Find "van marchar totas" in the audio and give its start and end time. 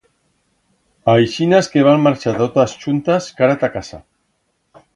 1.89-2.75